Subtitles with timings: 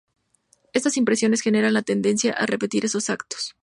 [0.73, 3.55] Estas impresiones generan la tendencia a repetir esos actos.